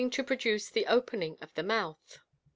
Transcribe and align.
0 0.01 0.09
produce 0.25 0.67
the 0.71 0.87
opening 0.87 1.37
of 1.41 1.53
the 1.53 1.61
mouth. 1.61 2.17